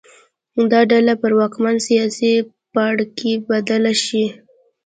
دا 0.71 0.79
ډله 0.91 1.13
پر 1.21 1.31
واکمن 1.39 1.75
سیاسي 1.87 2.33
پاړکي 2.73 3.31
بدله 3.49 3.93
شي 4.03 4.23